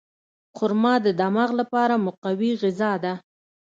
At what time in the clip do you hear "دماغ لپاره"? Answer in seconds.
1.19-1.93